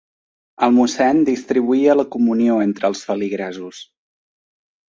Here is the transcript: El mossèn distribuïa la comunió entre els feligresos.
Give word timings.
El 0.67 0.71
mossèn 0.77 1.19
distribuïa 1.27 1.97
la 1.99 2.07
comunió 2.17 2.57
entre 2.65 2.91
els 2.93 3.05
feligresos. 3.11 3.87